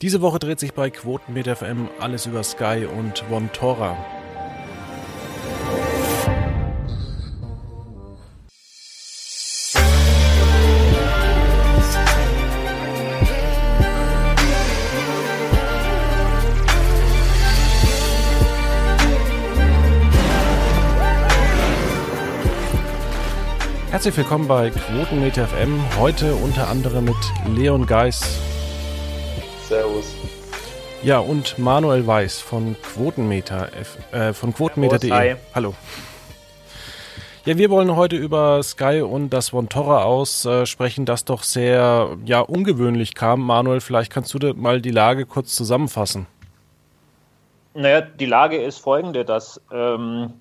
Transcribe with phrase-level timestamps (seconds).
[0.00, 3.96] Diese Woche dreht sich bei Quotenmeter FM alles über Sky und Vontora.
[23.90, 25.80] Herzlich willkommen bei Quotenmeter FM.
[25.98, 27.16] Heute unter anderem mit
[27.48, 28.47] Leon Geis.
[29.68, 30.16] Servus.
[31.02, 33.68] Ja, und Manuel Weiß von Quotenmeter,
[34.12, 35.36] äh, von Quotenmeter.de.
[35.54, 35.74] Hallo.
[37.44, 42.16] Ja, wir wollen heute über Sky und das Vontora aus äh, sprechen, das doch sehr
[42.24, 43.42] ja, ungewöhnlich kam.
[43.42, 46.26] Manuel, vielleicht kannst du mal die Lage kurz zusammenfassen.
[47.74, 50.32] Naja, die Lage ist folgende, dass ähm,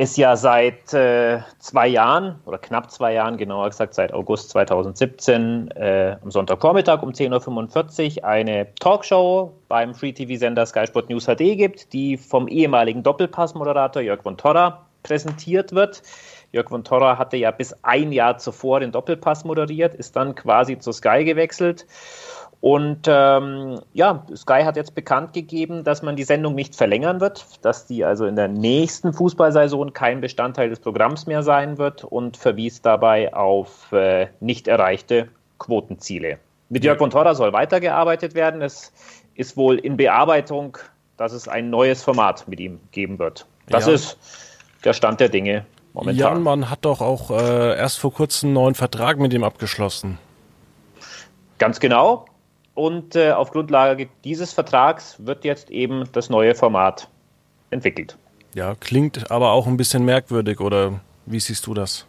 [0.00, 5.70] ist ja seit äh, zwei Jahren oder knapp zwei Jahren, genauer gesagt seit August 2017,
[5.72, 11.92] äh, am Sonntagvormittag um 10.45 Uhr eine Talkshow beim Free-TV-Sender Sky Sport News HD gibt,
[11.92, 16.02] die vom ehemaligen Doppelpass-Moderator Jörg von Torra präsentiert wird.
[16.52, 20.78] Jörg von Torra hatte ja bis ein Jahr zuvor den Doppelpass moderiert, ist dann quasi
[20.78, 21.84] zu Sky gewechselt
[22.60, 27.46] und ähm, ja, Sky hat jetzt bekannt gegeben, dass man die Sendung nicht verlängern wird,
[27.62, 32.36] dass die also in der nächsten Fußballsaison kein Bestandteil des Programms mehr sein wird und
[32.36, 36.38] verwies dabei auf äh, nicht erreichte Quotenziele.
[36.68, 38.60] Mit Jörg von Torra soll weitergearbeitet werden.
[38.60, 38.92] Es
[39.34, 40.76] ist wohl in Bearbeitung,
[41.16, 43.46] dass es ein neues Format mit ihm geben wird.
[43.68, 43.94] Das ja.
[43.94, 44.18] ist
[44.84, 46.34] der Stand der Dinge momentan.
[46.34, 50.18] Jan, man hat doch auch äh, erst vor kurzem einen neuen Vertrag mit ihm abgeschlossen.
[51.58, 52.26] Ganz genau.
[52.80, 57.08] Und äh, auf Grundlage dieses Vertrags wird jetzt eben das neue Format
[57.68, 58.16] entwickelt.
[58.54, 62.06] Ja, klingt aber auch ein bisschen merkwürdig, oder wie siehst du das?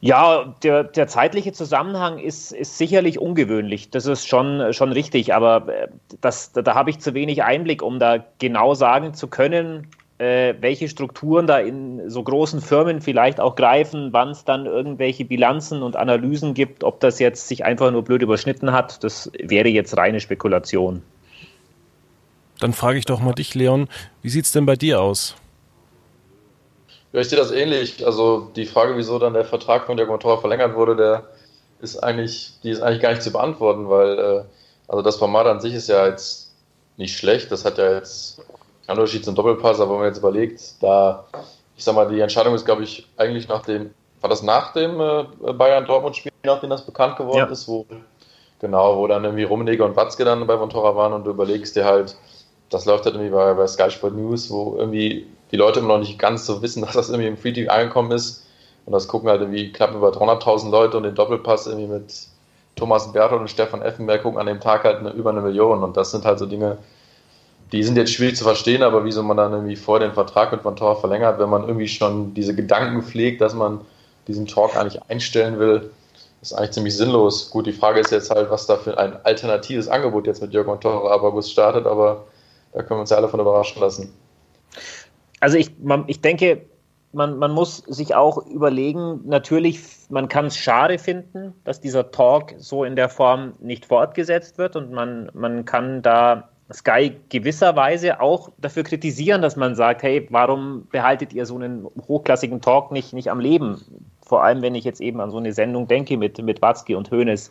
[0.00, 3.90] Ja, der, der zeitliche Zusammenhang ist, ist sicherlich ungewöhnlich.
[3.90, 5.88] Das ist schon, schon richtig, aber äh,
[6.20, 9.86] das, da, da habe ich zu wenig Einblick, um da genau sagen zu können,
[10.18, 15.24] äh, welche Strukturen da in so großen Firmen vielleicht auch greifen, wann es dann irgendwelche
[15.24, 19.68] Bilanzen und Analysen gibt, ob das jetzt sich einfach nur blöd überschnitten hat, das wäre
[19.68, 21.02] jetzt reine Spekulation.
[22.60, 23.88] Dann frage ich doch mal dich, Leon,
[24.22, 25.34] wie sieht es denn bei dir aus?
[27.12, 28.06] Ja, ich sehe das ähnlich.
[28.06, 31.24] Also die Frage, wieso dann der Vertrag von der Motor verlängert wurde, der
[31.80, 34.44] ist eigentlich, die ist eigentlich gar nicht zu beantworten, weil äh,
[34.88, 36.54] also das Format an sich ist ja jetzt
[36.96, 37.50] nicht schlecht.
[37.50, 38.40] Das hat ja jetzt
[38.92, 41.24] Unterschied zum Doppelpass, aber wenn man jetzt überlegt, da,
[41.76, 45.00] ich sag mal, die Entscheidung ist, glaube ich, eigentlich nach dem, war das nach dem
[45.00, 47.46] äh, Bayern-Dortmund-Spiel, nachdem das bekannt geworden ja.
[47.46, 47.86] ist, wo,
[48.60, 51.84] genau, wo dann irgendwie Rummenigge und Watzke dann bei Vontora waren und du überlegst dir
[51.84, 52.16] halt,
[52.70, 55.98] das läuft halt irgendwie bei, bei Sky Sport News, wo irgendwie die Leute immer noch
[55.98, 58.46] nicht ganz so wissen, dass das irgendwie im Free TV angekommen ist.
[58.84, 62.26] Und das gucken halt irgendwie knapp über 300.000 Leute und den Doppelpass irgendwie mit
[62.74, 65.84] Thomas Berthold und Stefan Effenberg gucken an dem Tag halt eine, über eine Million.
[65.84, 66.78] Und das sind halt so Dinge,
[67.72, 70.64] die sind jetzt schwierig zu verstehen, aber wieso man dann irgendwie vor den Vertrag mit
[70.64, 73.80] Van Tor verlängert, wenn man irgendwie schon diese Gedanken pflegt, dass man
[74.28, 75.90] diesen Talk eigentlich einstellen will,
[76.42, 77.50] ist eigentlich ziemlich sinnlos.
[77.50, 80.66] Gut, die Frage ist jetzt halt, was da für ein alternatives Angebot jetzt mit Jörg
[80.66, 82.26] Van Tor ab August startet, aber
[82.72, 84.12] da können wir uns ja alle von überraschen lassen.
[85.40, 86.62] Also ich, man, ich denke,
[87.12, 92.54] man, man muss sich auch überlegen, natürlich, man kann es schade finden, dass dieser Talk
[92.58, 98.50] so in der Form nicht fortgesetzt wird und man, man kann da Sky gewisserweise auch
[98.58, 103.30] dafür kritisieren, dass man sagt, hey, warum behaltet ihr so einen hochklassigen Talk nicht, nicht
[103.30, 103.80] am Leben?
[104.24, 107.10] Vor allem, wenn ich jetzt eben an so eine Sendung denke mit, mit Watzke und
[107.10, 107.50] Hoeneß.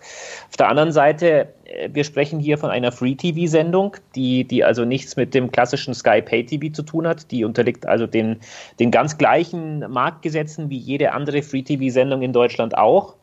[0.49, 5.15] Auf der anderen Seite, äh, wir sprechen hier von einer Free-TV-Sendung, die, die also nichts
[5.15, 7.29] mit dem klassischen Sky Pay-TV zu tun hat.
[7.29, 8.39] Die unterliegt also den,
[8.79, 13.15] den ganz gleichen Marktgesetzen wie jede andere Free-TV-Sendung in Deutschland auch.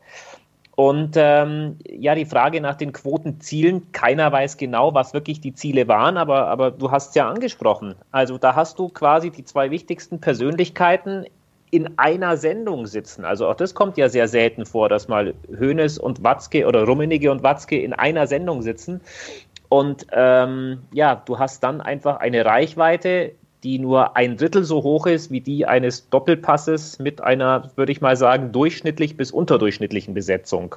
[0.79, 5.89] Und ähm, ja, die Frage nach den Quotenzielen, keiner weiß genau, was wirklich die Ziele
[5.89, 7.95] waren, aber, aber du hast es ja angesprochen.
[8.11, 11.25] Also da hast du quasi die zwei wichtigsten Persönlichkeiten
[11.69, 13.25] in einer Sendung sitzen.
[13.25, 17.29] Also auch das kommt ja sehr selten vor, dass mal Hoeneß und Watzke oder Rummenigge
[17.29, 19.01] und Watzke in einer Sendung sitzen.
[19.67, 23.33] Und ähm, ja, du hast dann einfach eine Reichweite,
[23.63, 28.01] die nur ein Drittel so hoch ist wie die eines Doppelpasses mit einer, würde ich
[28.01, 30.75] mal sagen, durchschnittlich bis unterdurchschnittlichen Besetzung.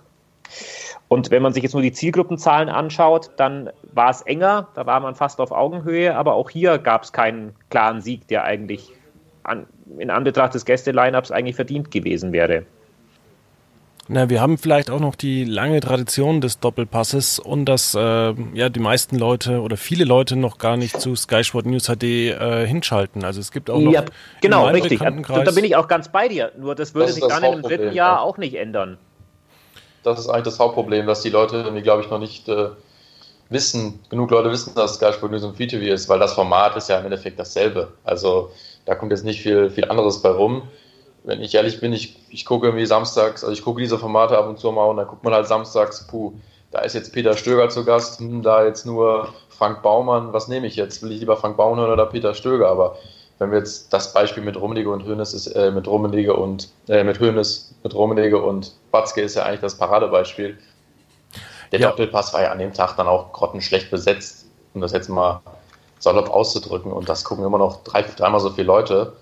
[1.08, 5.00] Und wenn man sich jetzt nur die Zielgruppenzahlen anschaut, dann war es enger, da war
[5.00, 8.93] man fast auf Augenhöhe, aber auch hier gab es keinen klaren Sieg, der eigentlich
[9.43, 9.67] an,
[9.99, 12.64] in Anbetracht des Gäste-Lineups eigentlich verdient gewesen wäre.
[14.09, 18.69] Na, wir haben vielleicht auch noch die lange Tradition des Doppelpasses und dass äh, ja
[18.69, 22.67] die meisten Leute oder viele Leute noch gar nicht zu Sky Sport News HD äh,
[22.67, 23.25] hinschalten.
[23.25, 24.05] Also es gibt auch noch ja,
[24.41, 24.99] genau richtig.
[24.99, 26.51] Da, da, bin ich auch ganz bei dir.
[26.59, 28.21] Nur das würde das sich dann in einem dritten Jahr ja.
[28.21, 28.99] auch nicht ändern.
[30.03, 32.71] Das ist eigentlich das Hauptproblem, dass die Leute irgendwie, glaube ich, noch nicht äh,
[33.51, 36.89] wissen, genug Leute wissen, dass Sky Sport News und VTV ist, weil das Format ist
[36.89, 37.93] ja im Endeffekt dasselbe.
[38.03, 38.51] Also
[38.85, 40.63] da kommt jetzt nicht viel, viel anderes bei rum.
[41.25, 44.49] Wenn ich ehrlich bin, ich, ich gucke irgendwie samstags, also ich gucke diese Formate ab
[44.49, 46.33] und zu mal und dann guckt man halt samstags, puh,
[46.73, 50.67] da ist jetzt Peter Stöger zu Gast, hm, da jetzt nur Frank Baumann, was nehme
[50.67, 51.03] ich jetzt?
[51.03, 52.69] Will ich lieber Frank Baumann hören oder Peter Stöger?
[52.69, 52.97] Aber
[53.39, 57.05] wenn wir jetzt das Beispiel mit Rummenigge und Hönes ist, äh, mit Rummenigge und äh,
[57.05, 60.59] mit Hönes, mit Rummenigge und Watzke ist ja eigentlich das Paradebeispiel.
[61.73, 61.89] Der ja.
[61.91, 65.41] Doppelpass war ja an dem Tag dann auch grottenschlecht besetzt, um das jetzt mal
[65.99, 66.93] salopp auszudrücken.
[66.93, 69.15] Und das gucken immer noch drei, dreimal so viele Leute.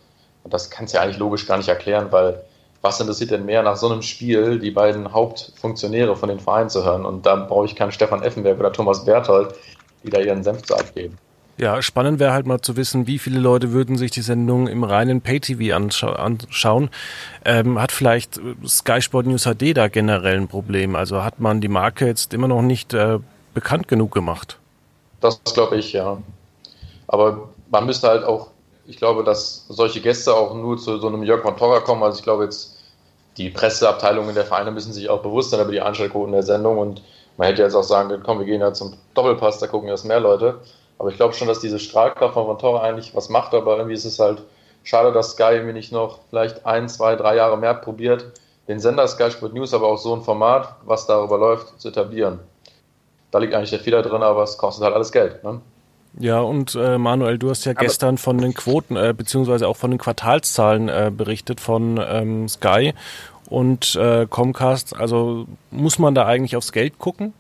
[0.45, 2.43] Und das kannst du ja eigentlich logisch gar nicht erklären, weil
[2.83, 6.85] was interessiert denn mehr nach so einem Spiel, die beiden Hauptfunktionäre von den Vereinen zu
[6.85, 7.05] hören?
[7.05, 9.55] Und da brauche ich keinen Stefan Effenberg oder Thomas Berthold,
[10.03, 11.19] die da ihren Senf zu abgeben.
[11.59, 14.83] Ja, spannend wäre halt mal zu wissen, wie viele Leute würden sich die Sendung im
[14.83, 16.89] reinen Pay-TV anschau anschauen.
[17.45, 20.97] Ähm, hat vielleicht Sky Sport News HD da generell ein Problem?
[20.97, 23.19] Also hat man die Marke jetzt immer noch nicht äh,
[23.53, 24.57] bekannt genug gemacht?
[25.21, 26.23] Das glaube ich, ja.
[27.09, 28.53] Aber man müsste halt auch,
[28.91, 32.03] ich glaube, dass solche Gäste auch nur zu so einem Jörg von Torra kommen.
[32.03, 32.77] Also ich glaube jetzt,
[33.37, 37.01] die Presseabteilungen der Vereine müssen sich auch bewusst sein über die Einschaltquoten der Sendung und
[37.37, 40.05] man hätte jetzt auch sagen können, komm, wir gehen ja zum Doppelpass, da gucken jetzt
[40.05, 40.59] mehr Leute.
[40.99, 44.05] Aber ich glaube schon, dass diese Strahlkraft von Vontora eigentlich was macht, aber irgendwie ist
[44.05, 44.43] es halt
[44.83, 48.27] schade, dass Sky irgendwie nicht noch vielleicht ein, zwei, drei Jahre mehr probiert,
[48.67, 52.41] den Sender Sky Sport News, aber auch so ein Format, was darüber läuft, zu etablieren.
[53.31, 55.45] Da liegt eigentlich der Fehler drin, aber es kostet halt alles Geld.
[55.45, 55.61] Ne?
[56.19, 59.77] Ja, und äh, Manuel, du hast ja aber gestern von den Quoten, äh, beziehungsweise auch
[59.77, 62.95] von den Quartalszahlen äh, berichtet von ähm, Sky
[63.49, 64.97] und äh, Comcast.
[64.97, 67.33] Also muss man da eigentlich aufs Geld gucken?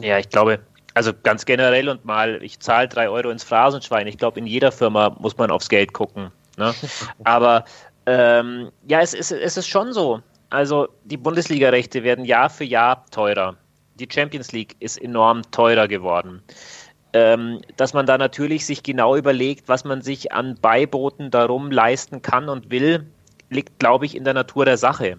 [0.00, 0.60] Ja, ich glaube,
[0.94, 4.06] also ganz generell und mal, ich zahle drei Euro ins Phrasenschwein.
[4.06, 6.30] Ich glaube, in jeder Firma muss man aufs Geld gucken.
[6.56, 6.74] Ne?
[7.24, 7.64] Aber
[8.06, 10.20] ähm, ja, es ist, es ist schon so.
[10.50, 13.56] Also die Bundesliga-Rechte werden Jahr für Jahr teurer.
[13.98, 16.42] Die Champions League ist enorm teurer geworden.
[17.12, 22.20] Ähm, dass man da natürlich sich genau überlegt, was man sich an Beiboten darum leisten
[22.20, 23.06] kann und will,
[23.48, 25.18] liegt, glaube ich, in der Natur der Sache.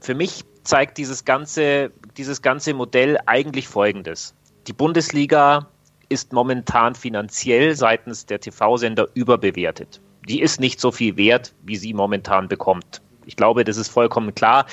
[0.00, 4.34] Für mich zeigt dieses ganze, dieses ganze Modell eigentlich Folgendes.
[4.66, 5.68] Die Bundesliga
[6.08, 10.00] ist momentan finanziell seitens der TV-Sender überbewertet.
[10.28, 13.02] Die ist nicht so viel wert, wie sie momentan bekommt.
[13.26, 14.66] Ich glaube, das ist vollkommen klar.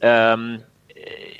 [0.00, 0.62] Ähm,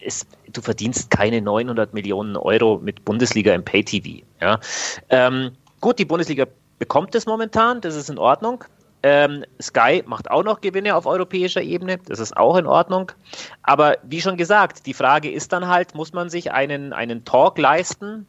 [0.05, 4.25] es, du verdienst keine 900 Millionen Euro mit Bundesliga im Pay-TV.
[4.41, 4.61] Ja?
[5.09, 6.47] Ähm, gut, die Bundesliga
[6.79, 8.65] bekommt es momentan, das ist in Ordnung.
[9.03, 13.13] Ähm, Sky macht auch noch Gewinne auf europäischer Ebene, das ist auch in Ordnung.
[13.63, 17.59] Aber wie schon gesagt, die Frage ist dann halt, muss man sich einen, einen Talk
[17.59, 18.27] leisten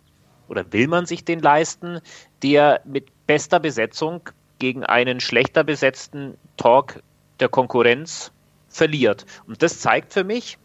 [0.48, 2.00] oder will man sich den leisten,
[2.42, 4.22] der mit bester Besetzung
[4.60, 7.02] gegen einen schlechter besetzten Talk
[7.40, 8.32] der Konkurrenz
[8.70, 9.26] verliert.
[9.48, 10.58] Und das zeigt für mich,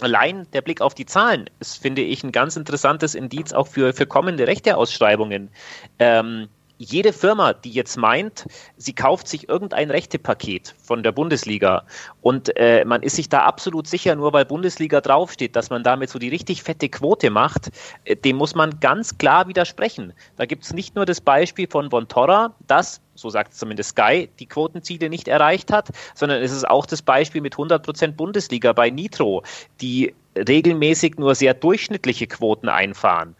[0.00, 3.92] allein der Blick auf die Zahlen ist, finde ich, ein ganz interessantes Indiz auch für,
[3.92, 5.50] für kommende Rechteausschreibungen.
[5.98, 6.48] Ähm,
[6.78, 11.84] jede Firma, die jetzt meint, sie kauft sich irgendein Rechtepaket von der Bundesliga
[12.20, 16.10] und äh, man ist sich da absolut sicher, nur weil Bundesliga draufsteht, dass man damit
[16.10, 17.70] so die richtig fette Quote macht,
[18.04, 20.12] äh, dem muss man ganz klar widersprechen.
[20.36, 24.46] Da gibt es nicht nur das Beispiel von Vontora, das, so sagt zumindest Sky, die
[24.46, 29.44] Quotenziele nicht erreicht hat, sondern es ist auch das Beispiel mit 100% Bundesliga bei Nitro,
[29.80, 33.36] die regelmäßig nur sehr durchschnittliche Quoten einfahren.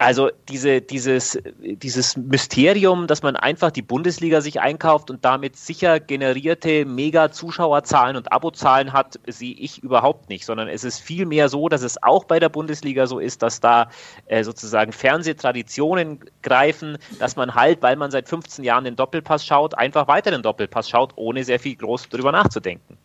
[0.00, 5.98] Also diese, dieses, dieses Mysterium, dass man einfach die Bundesliga sich einkauft und damit sicher
[5.98, 11.82] generierte Mega-Zuschauerzahlen und Abozahlen hat, sehe ich überhaupt nicht, sondern es ist vielmehr so, dass
[11.82, 13.90] es auch bei der Bundesliga so ist, dass da
[14.26, 19.76] äh, sozusagen Fernsehtraditionen greifen, dass man halt, weil man seit 15 Jahren den Doppelpass schaut,
[19.76, 22.98] einfach weiter den Doppelpass schaut, ohne sehr viel groß drüber nachzudenken.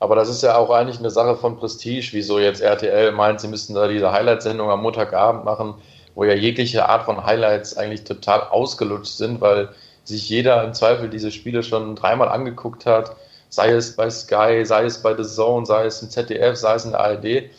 [0.00, 3.48] Aber das ist ja auch eigentlich eine Sache von Prestige, wieso jetzt RTL meint, sie
[3.48, 5.74] müssten da diese Highlight-Sendung am Montagabend machen,
[6.14, 9.68] wo ja jegliche Art von Highlights eigentlich total ausgelutscht sind, weil
[10.04, 13.14] sich jeder im Zweifel diese Spiele schon dreimal angeguckt hat,
[13.50, 16.86] sei es bei Sky, sei es bei The Zone, sei es im ZDF, sei es
[16.86, 17.50] in der ARD.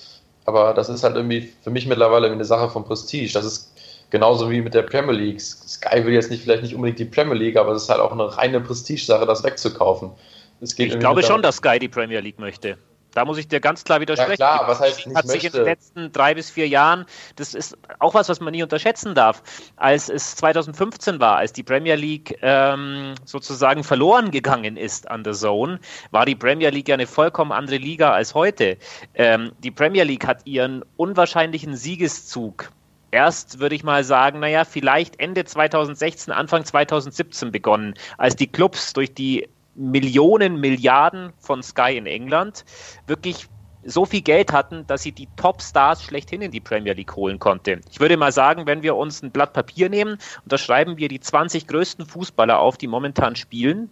[0.45, 3.31] Aber das ist halt irgendwie für mich mittlerweile eine Sache von Prestige.
[3.33, 3.71] Das ist
[4.09, 5.39] genauso wie mit der Premier League.
[5.39, 8.11] Sky will jetzt nicht vielleicht nicht unbedingt die Premier League, aber es ist halt auch
[8.11, 10.11] eine reine Prestige-Sache, das wegzukaufen
[10.61, 12.77] ich glaube schon, dass Sky die Premier League möchte.
[13.13, 14.41] Da muss ich dir ganz klar widersprechen.
[14.41, 15.41] Ja, klar, was heißt nicht hat möchte?
[15.41, 18.63] sich in den letzten drei bis vier Jahren, das ist auch was, was man nie
[18.63, 19.43] unterschätzen darf,
[19.75, 25.33] als es 2015 war, als die Premier League ähm, sozusagen verloren gegangen ist an der
[25.33, 25.79] Zone,
[26.11, 28.77] war die Premier League ja eine vollkommen andere Liga als heute.
[29.13, 32.71] Ähm, die Premier League hat ihren unwahrscheinlichen Siegeszug
[33.11, 38.93] erst, würde ich mal sagen, naja, vielleicht Ende 2016, Anfang 2017 begonnen, als die Clubs
[38.93, 42.65] durch die Millionen, Milliarden von Sky in England
[43.07, 43.47] wirklich
[43.83, 47.81] so viel Geld hatten, dass sie die Top-Stars schlechthin in die Premier League holen konnte.
[47.89, 51.07] Ich würde mal sagen, wenn wir uns ein Blatt Papier nehmen und da schreiben wir
[51.07, 53.89] die 20 größten Fußballer auf, die momentan spielen,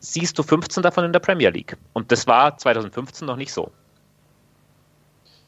[0.00, 1.76] siehst du 15 davon in der Premier League.
[1.92, 3.70] Und das war 2015 noch nicht so.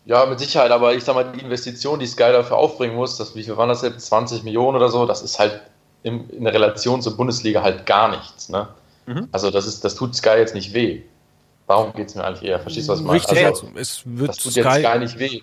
[0.07, 3.35] Ja, mit Sicherheit, aber ich sag mal, die Investition, die Sky dafür aufbringen muss, das,
[3.35, 4.07] wie viel waren das jetzt?
[4.07, 5.61] 20 Millionen oder so, das ist halt
[6.03, 8.49] in, in Relation zur Bundesliga halt gar nichts.
[8.49, 8.69] Ne?
[9.07, 9.29] Mhm.
[9.33, 11.03] Also das, ist, das tut Sky jetzt nicht weh.
[11.67, 12.59] Warum geht es mir eigentlich eher?
[12.59, 13.19] Verstehst du, was ich meine?
[13.21, 15.41] Richtig, also, also, es wird das tut Sky, jetzt gar nicht weh.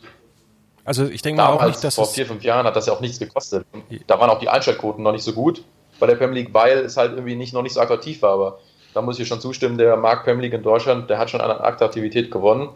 [0.83, 3.01] Also ich denke mal auch nicht, dass vor vier, fünf Jahren hat das ja auch
[3.01, 3.65] nichts gekostet.
[3.73, 5.63] Und da waren auch die Einschaltquoten noch nicht so gut
[5.99, 8.31] bei der Premier League, weil es halt irgendwie nicht, noch nicht so attraktiv war.
[8.31, 8.59] Aber
[8.93, 11.51] da muss ich schon zustimmen, der Markt Premier League in Deutschland, der hat schon an
[11.51, 12.69] Attraktivität gewonnen.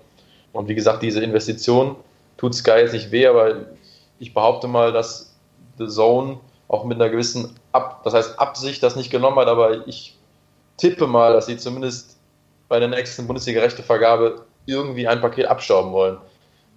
[0.53, 1.95] Und wie gesagt, diese Investition
[2.37, 3.55] tut Sky jetzt nicht weh, aber
[4.19, 5.33] ich behaupte mal, dass
[5.77, 9.87] The Zone auch mit einer gewissen, Ab das heißt Absicht das nicht genommen hat, aber
[9.87, 10.17] ich
[10.81, 12.17] tippe mal, dass sie zumindest
[12.67, 16.17] bei der nächsten Bundesliga-Rechtevergabe irgendwie ein Paket abstauben wollen.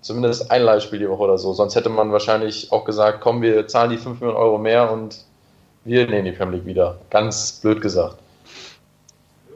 [0.02, 1.54] Zumindest ein Leihspiel die Woche oder so.
[1.54, 5.24] Sonst hätte man wahrscheinlich auch gesagt, komm, wir zahlen die 5 Millionen Euro mehr und
[5.84, 6.98] wir nehmen die Premier League wieder.
[7.10, 8.18] Ganz blöd gesagt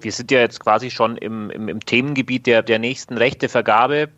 [0.02, 4.08] wir sind ja jetzt quasi schon im, im, im Themengebiet der, der nächsten Rechtevergabe.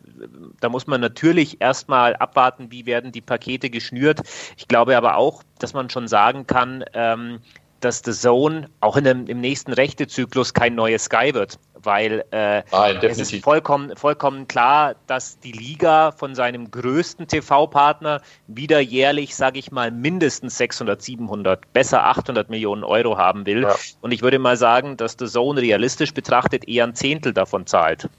[0.59, 4.21] Da muss man natürlich erstmal abwarten, wie werden die Pakete geschnürt.
[4.57, 7.39] Ich glaube aber auch, dass man schon sagen kann, ähm,
[7.81, 12.63] dass The Zone auch in dem, im nächsten Rechtezyklus kein neues Sky wird, weil äh,
[12.71, 19.35] Nein, es ist vollkommen, vollkommen klar, dass die Liga von seinem größten TV-Partner wieder jährlich,
[19.35, 23.63] sage ich mal, mindestens 600, 700, besser 800 Millionen Euro haben will.
[23.63, 23.75] Ja.
[24.01, 28.09] Und ich würde mal sagen, dass The Zone realistisch betrachtet eher ein Zehntel davon zahlt.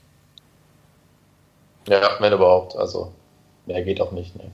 [1.89, 2.77] Ja, wenn überhaupt.
[2.77, 3.13] Also
[3.67, 4.37] mehr geht auch nicht.
[4.37, 4.51] Ne.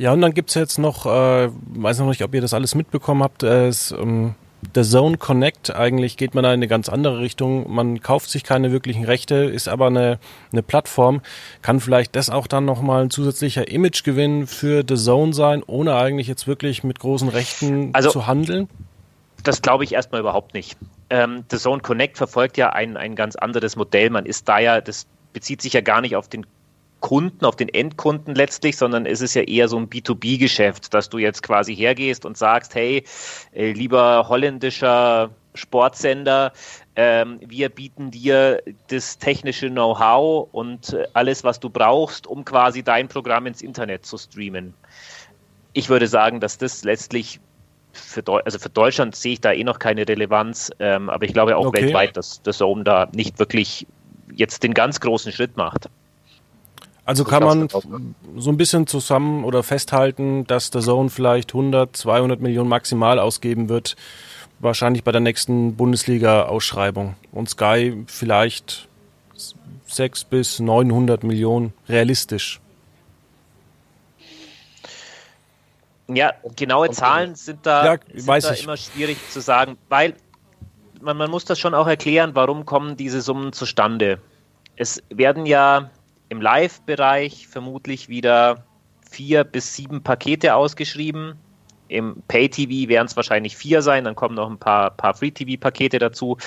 [0.00, 2.74] Ja, und dann gibt es jetzt noch, äh, weiß noch nicht, ob ihr das alles
[2.74, 4.34] mitbekommen habt, äh, es, ähm,
[4.74, 7.70] der Zone Connect, eigentlich geht man da in eine ganz andere Richtung.
[7.70, 10.18] Man kauft sich keine wirklichen Rechte, ist aber eine,
[10.52, 11.20] eine Plattform.
[11.60, 16.28] Kann vielleicht das auch dann nochmal ein zusätzlicher Imagegewinn für The Zone sein, ohne eigentlich
[16.28, 18.70] jetzt wirklich mit großen Rechten also, zu handeln?
[19.44, 20.78] Das glaube ich erstmal überhaupt nicht.
[21.10, 24.08] Ähm, The Zone Connect verfolgt ja ein, ein ganz anderes Modell.
[24.08, 26.46] Man ist da ja, das bezieht sich ja gar nicht auf den
[27.00, 31.18] Kunden, auf den Endkunden letztlich, sondern es ist ja eher so ein B2B-Geschäft, dass du
[31.18, 33.04] jetzt quasi hergehst und sagst, hey,
[33.52, 36.52] äh, lieber holländischer Sportsender,
[36.96, 42.82] ähm, wir bieten dir das technische Know-how und äh, alles, was du brauchst, um quasi
[42.82, 44.74] dein Programm ins Internet zu streamen.
[45.72, 47.40] Ich würde sagen, dass das letztlich
[47.92, 51.32] für, Deu also für Deutschland sehe ich da eh noch keine Relevanz, ähm, aber ich
[51.32, 51.82] glaube auch okay.
[51.82, 53.86] weltweit, dass das Zone da nicht wirklich
[54.34, 55.88] jetzt den ganz großen Schritt macht.
[57.04, 57.68] Also kann man
[58.36, 63.68] so ein bisschen zusammen oder festhalten, dass der Zone vielleicht 100, 200 Millionen maximal ausgeben
[63.68, 63.96] wird,
[64.60, 67.16] wahrscheinlich bei der nächsten Bundesliga-Ausschreibung.
[67.32, 68.88] Und Sky vielleicht
[69.86, 72.60] 6 bis 900 Millionen realistisch.
[76.08, 80.14] Ja, genaue Zahlen sind da, ja, sind da immer schwierig zu sagen, weil
[81.00, 84.20] man, man muss das schon auch erklären, warum kommen diese Summen zustande.
[84.76, 85.90] Es werden ja
[86.30, 88.64] im Live-Bereich vermutlich wieder
[89.10, 91.34] vier bis sieben Pakete ausgeschrieben.
[91.88, 96.38] Im Pay-TV werden es wahrscheinlich vier sein, dann kommen noch ein paar, paar Free-TV-Pakete dazu.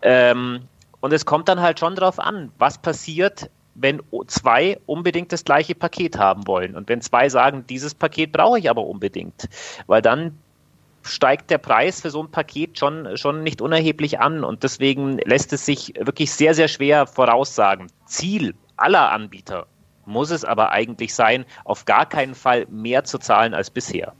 [0.00, 0.62] Ähm,
[1.00, 5.74] und es kommt dann halt schon darauf an, was passiert, wenn zwei unbedingt das gleiche
[5.74, 6.74] Paket haben wollen.
[6.74, 9.50] Und wenn zwei sagen, dieses Paket brauche ich aber unbedingt,
[9.86, 10.38] weil dann
[11.02, 14.44] steigt der Preis für so ein Paket schon, schon nicht unerheblich an.
[14.44, 17.88] Und deswegen lässt es sich wirklich sehr, sehr schwer voraussagen.
[18.06, 19.66] Ziel aller Anbieter
[20.04, 24.12] muss es aber eigentlich sein, auf gar keinen Fall mehr zu zahlen als bisher.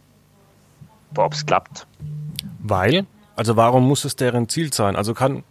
[1.17, 1.87] Ob es klappt.
[2.59, 3.07] Weil?
[3.37, 4.97] Also warum muss es deren Ziel sein?
[4.97, 5.45] Also kann,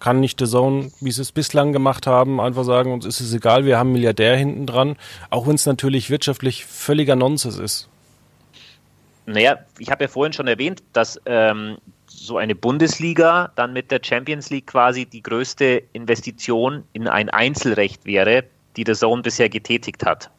[0.00, 3.34] kann nicht The Zone, wie sie es bislang gemacht haben, einfach sagen, uns ist es
[3.34, 4.96] egal, wir haben Milliardär hinten dran,
[5.30, 7.88] auch wenn es natürlich wirtschaftlich völliger Nonsens ist.
[9.26, 11.76] Naja, ich habe ja vorhin schon erwähnt, dass ähm,
[12.28, 18.04] so eine Bundesliga dann mit der Champions League quasi die größte Investition in ein Einzelrecht
[18.04, 18.44] wäre,
[18.76, 20.30] die der Zone bisher getätigt hat.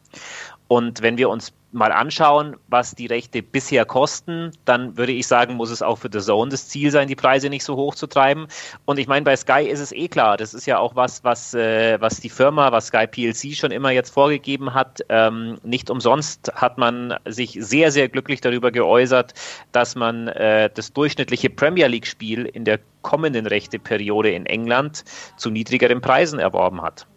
[0.72, 5.54] Und wenn wir uns mal anschauen, was die Rechte bisher kosten, dann würde ich sagen,
[5.54, 8.06] muss es auch für The Zone das Ziel sein, die Preise nicht so hoch zu
[8.06, 8.46] treiben.
[8.84, 11.54] Und ich meine, bei Sky ist es eh klar, das ist ja auch was, was,
[11.54, 15.00] äh, was die Firma, was Sky PLC schon immer jetzt vorgegeben hat.
[15.08, 19.34] Ähm, nicht umsonst hat man sich sehr, sehr glücklich darüber geäußert,
[19.72, 25.02] dass man äh, das durchschnittliche Premier League-Spiel in der kommenden Rechteperiode in England
[25.36, 27.08] zu niedrigeren Preisen erworben hat.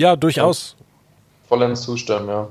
[0.00, 0.76] Ja, durchaus.
[1.46, 2.48] Vollends zustimmen, ja.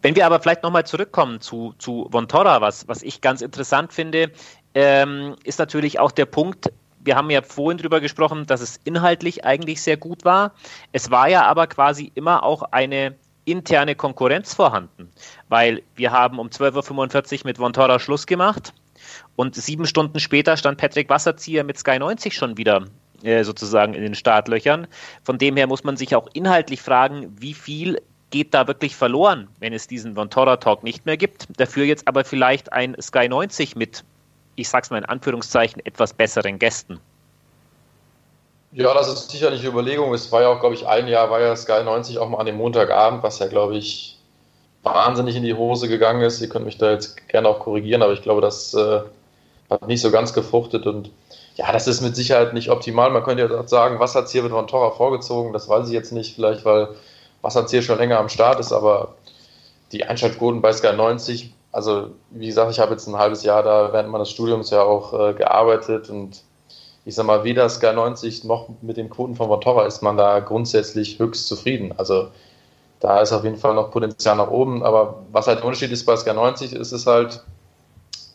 [0.00, 4.30] Wenn wir aber vielleicht nochmal zurückkommen zu, zu Vontora, was, was ich ganz interessant finde,
[4.72, 9.44] ähm, ist natürlich auch der Punkt, wir haben ja vorhin drüber gesprochen, dass es inhaltlich
[9.44, 10.52] eigentlich sehr gut war.
[10.92, 15.10] Es war ja aber quasi immer auch eine interne Konkurrenz vorhanden,
[15.50, 18.72] weil wir haben um 12.45 Uhr mit Vontora Schluss gemacht
[19.36, 22.86] und sieben Stunden später stand Patrick Wasserzieher mit Sky 90 schon wieder
[23.22, 24.86] äh, sozusagen in den Startlöchern.
[25.24, 29.48] Von dem her muss man sich auch inhaltlich fragen, wie viel geht da wirklich verloren,
[29.60, 31.46] wenn es diesen Vontora Talk nicht mehr gibt.
[31.56, 34.04] Dafür jetzt aber vielleicht ein Sky 90 mit,
[34.56, 37.00] ich sag's mal in Anführungszeichen, etwas besseren Gästen.
[38.72, 40.12] Ja, das ist sicherlich eine Überlegung.
[40.12, 42.46] Es war ja auch, glaube ich, ein Jahr war ja Sky 90 auch mal an
[42.46, 44.18] dem Montagabend, was ja, glaube ich,
[44.82, 46.40] wahnsinnig in die Hose gegangen ist.
[46.40, 49.00] Ihr könnt mich da jetzt gerne auch korrigieren, aber ich glaube, das äh,
[49.70, 51.10] hat nicht so ganz gefruchtet und
[51.56, 53.10] ja, das ist mit Sicherheit nicht optimal.
[53.10, 55.52] Man könnte ja sagen, was hat hier mit Von Torra vorgezogen?
[55.52, 56.88] Das weiß ich jetzt nicht, vielleicht weil
[57.42, 59.14] was hier schon länger am Start ist, aber
[59.92, 63.92] die Einschaltquoten bei Sky 90, also wie gesagt, ich habe jetzt ein halbes Jahr da
[63.92, 66.42] während meines Studiums ja auch äh, gearbeitet und
[67.04, 70.16] ich sag mal, weder Sky 90 noch mit den Quoten von Von Torra ist man
[70.16, 71.94] da grundsätzlich höchst zufrieden.
[71.96, 72.28] Also
[73.00, 76.04] da ist auf jeden Fall noch Potenzial nach oben, aber was halt der Unterschied ist
[76.04, 77.44] bei Sky 90, ist es halt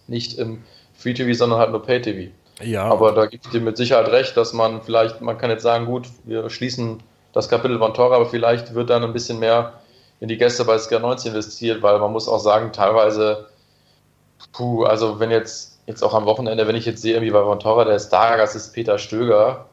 [0.08, 0.63] nicht im
[0.94, 2.32] Free TV, sondern halt nur Pay TV.
[2.63, 2.86] Ja.
[2.86, 5.86] Aber da gibt es dir mit Sicherheit recht, dass man vielleicht, man kann jetzt sagen,
[5.86, 7.01] gut, wir schließen
[7.34, 9.74] das Kapitel von Tora, aber vielleicht wird dann ein bisschen mehr
[10.20, 13.48] in die Gäste bei Sky 90 investiert, weil man muss auch sagen, teilweise,
[14.53, 17.60] puh, also wenn jetzt, jetzt auch am Wochenende, wenn ich jetzt sehe, irgendwie bei Von
[17.60, 19.65] Tora, der Stargast ist Peter Stöger,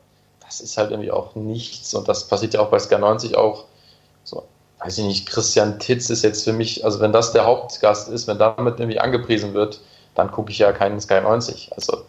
[0.45, 3.65] das ist halt irgendwie auch nichts und das passiert ja auch bei Sky 90 auch
[4.25, 4.45] so,
[4.81, 8.27] weiß ich nicht, Christian Titz ist jetzt für mich, also wenn das der Hauptgast ist,
[8.27, 9.81] wenn damit irgendwie angepriesen wird,
[10.15, 11.73] dann gucke ich ja keinen Sky 90.
[11.75, 12.05] Also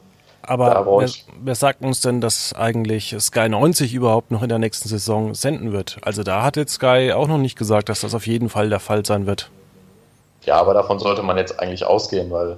[0.50, 1.10] aber wer,
[1.41, 5.72] wer, sagt uns denn, dass eigentlich Sky 90 überhaupt noch in der nächsten Saison senden
[5.72, 5.98] wird?
[6.01, 8.79] Also da hat jetzt Sky auch noch nicht gesagt, dass das auf jeden Fall der
[8.79, 9.50] Fall sein wird.
[10.44, 12.58] Ja, aber davon sollte man jetzt eigentlich ausgehen, weil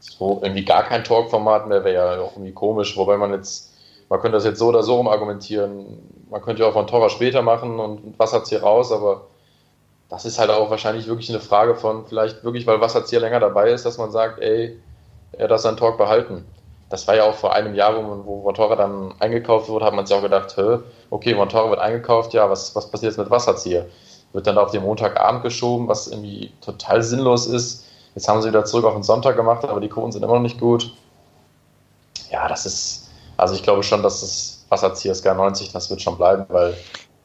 [0.00, 3.72] so irgendwie gar kein Talk-Format mehr wäre ja auch irgendwie komisch, wobei man jetzt,
[4.08, 5.98] man könnte das jetzt so oder so rum argumentieren.
[6.28, 9.22] Man könnte ja auch von Torra später machen und was hat's hier raus, aber
[10.08, 13.70] das ist halt auch wahrscheinlich wirklich eine Frage von, vielleicht wirklich, weil Wasserzieher länger dabei
[13.70, 14.78] ist, dass man sagt, ey,
[15.32, 16.44] er hat seinen Talk behalten.
[16.92, 19.94] Das war ja auch vor einem Jahr, wo, man, wo Motorrad dann eingekauft wurde, hat
[19.94, 20.54] man sich auch gedacht,
[21.08, 23.86] okay, Motorrad wird eingekauft, ja, was, was passiert jetzt mit Wasserzieher?
[24.34, 27.86] Wird dann auf den Montagabend geschoben, was irgendwie total sinnlos ist.
[28.14, 30.42] Jetzt haben sie wieder zurück auf den Sonntag gemacht, aber die Quoten sind immer noch
[30.42, 30.92] nicht gut.
[32.30, 36.18] Ja, das ist, also ich glaube schon, dass das Wasserzieher Sky 90, das wird schon
[36.18, 36.76] bleiben, weil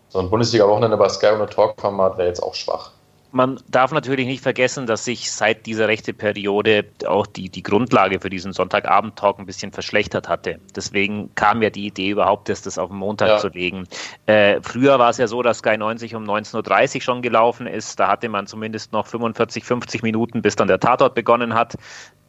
[0.08, 2.92] so ein Bundesliga-Wochenende bei Sky ohne Talk-Format wäre jetzt auch schwach.
[3.32, 8.20] Man darf natürlich nicht vergessen, dass sich seit dieser rechte Periode auch die, die Grundlage
[8.20, 10.60] für diesen Sonntagabend-Talk ein bisschen verschlechtert hatte.
[10.76, 13.38] Deswegen kam ja die Idee überhaupt, das, das auf den Montag ja.
[13.38, 13.88] zu legen.
[14.28, 18.00] Äh, früher war es ja so, dass Sky 90 um 19.30 Uhr schon gelaufen ist.
[18.00, 21.76] Da hatte man zumindest noch 45, 50 Minuten, bis dann der Tatort begonnen hat.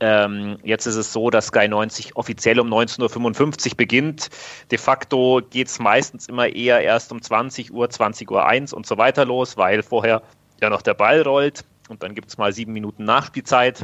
[0.01, 4.31] Ähm, jetzt ist es so, dass Sky 90 offiziell um 19.55 Uhr beginnt.
[4.71, 8.87] De facto geht es meistens immer eher erst um 20 Uhr, 20 Uhr 1 und
[8.87, 10.23] so weiter los, weil vorher
[10.61, 13.83] ja noch der Ball rollt und dann gibt es mal sieben Minuten Nachspielzeit.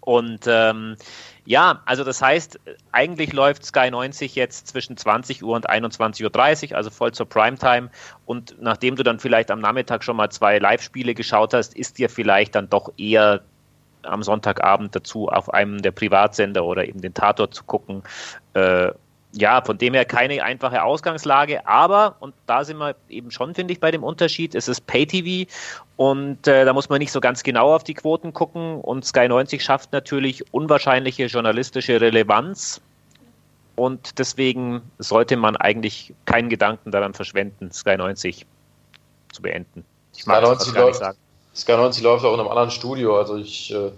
[0.00, 0.96] Und ähm,
[1.44, 2.58] ja, also das heißt,
[2.92, 7.90] eigentlich läuft Sky 90 jetzt zwischen 20 Uhr und 21.30 Uhr, also voll zur Primetime.
[8.24, 12.08] Und nachdem du dann vielleicht am Nachmittag schon mal zwei Live-Spiele geschaut hast, ist dir
[12.08, 13.42] vielleicht dann doch eher
[14.02, 18.02] am Sonntagabend dazu auf einem der Privatsender oder eben den Tatort zu gucken.
[18.54, 18.92] Äh,
[19.38, 23.72] ja, von dem her keine einfache Ausgangslage, aber, und da sind wir eben schon, finde
[23.72, 25.50] ich, bei dem Unterschied, es ist Pay-TV
[25.96, 29.28] und äh, da muss man nicht so ganz genau auf die Quoten gucken und Sky
[29.28, 32.80] 90 schafft natürlich unwahrscheinliche journalistische Relevanz
[33.76, 38.44] und deswegen sollte man eigentlich keinen Gedanken daran verschwenden, Sky 90
[39.32, 39.84] zu beenden.
[40.16, 41.02] Ich mag Sky 90 läuft,
[41.54, 43.92] Sky 90 läuft auch in einem anderen Studio, also ich äh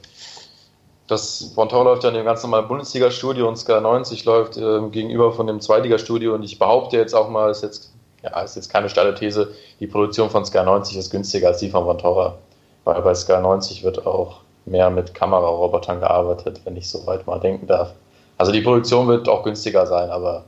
[1.10, 5.32] das Bonton läuft ja in dem ganz normalen Bundesliga-Studio und Sky 90 läuft äh, gegenüber
[5.32, 7.92] von dem Zweitliga-Studio und ich behaupte jetzt auch mal, ist jetzt,
[8.22, 11.68] ja, ist jetzt keine steile These, die Produktion von Sky 90 ist günstiger als die
[11.68, 12.38] von Vontora,
[12.84, 17.40] weil bei Sky 90 wird auch mehr mit Kamerarobotern gearbeitet, wenn ich so weit mal
[17.40, 17.92] denken darf.
[18.38, 20.44] Also die Produktion wird auch günstiger sein, aber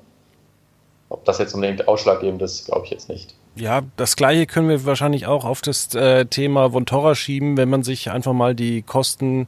[1.09, 3.35] ob das jetzt unbedingt ausschlaggebend ist, glaube ich jetzt nicht.
[3.55, 7.83] Ja, das gleiche können wir wahrscheinlich auch auf das äh, Thema Vontora schieben, wenn man
[7.83, 9.47] sich einfach mal die Kosten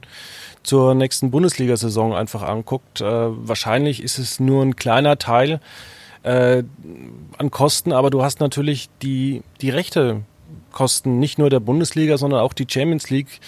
[0.61, 3.01] zur nächsten Bundesliga-Saison einfach anguckt.
[3.01, 5.59] Äh, wahrscheinlich ist es nur ein kleiner Teil
[6.21, 6.63] äh,
[7.37, 10.21] an Kosten, aber du hast natürlich die, die rechte
[10.71, 13.39] Kosten, nicht nur der Bundesliga, sondern auch die Champions League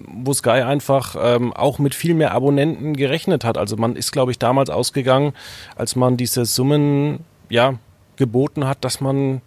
[0.00, 3.58] wo Sky einfach ähm, auch mit viel mehr Abonnenten gerechnet hat.
[3.58, 5.32] Also man ist, glaube ich, damals ausgegangen,
[5.76, 7.74] als man diese Summen ja
[8.16, 9.40] geboten hat, dass man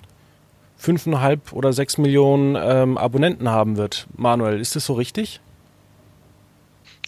[0.82, 4.08] fünfeinhalb oder sechs Millionen ähm, Abonnenten haben wird.
[4.18, 5.40] Manuel, ist das so richtig?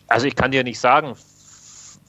[0.08, 1.16] Also ich kann dir nicht sagen,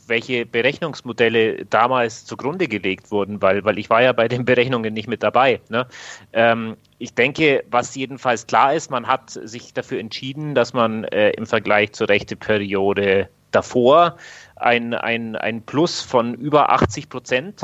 [0.07, 5.09] welche Berechnungsmodelle damals zugrunde gelegt wurden, weil, weil ich war ja bei den Berechnungen nicht
[5.09, 5.61] mit dabei.
[5.70, 5.87] Ne?
[6.35, 11.31] Ähm, ich denke, was jedenfalls klar ist, man hat sich dafür entschieden, dass man äh,
[11.31, 14.18] im Vergleich zur rechte Periode davor
[14.57, 17.62] ein, ein, ein Plus von über 80 Prozent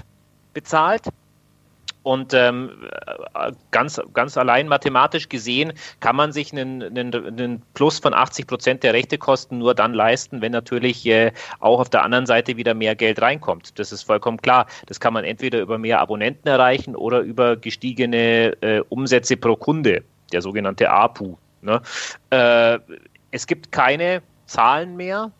[0.54, 1.02] bezahlt.
[2.02, 2.70] Und ähm,
[3.70, 8.82] ganz, ganz allein mathematisch gesehen kann man sich einen, einen, einen Plus von 80 Prozent
[8.82, 12.96] der Rechtekosten nur dann leisten, wenn natürlich äh, auch auf der anderen Seite wieder mehr
[12.96, 13.78] Geld reinkommt.
[13.78, 14.66] Das ist vollkommen klar.
[14.86, 20.02] Das kann man entweder über mehr Abonnenten erreichen oder über gestiegene äh, Umsätze pro Kunde,
[20.32, 21.36] der sogenannte APU.
[21.60, 21.82] Ne?
[22.30, 22.78] Äh,
[23.30, 25.30] es gibt keine Zahlen mehr,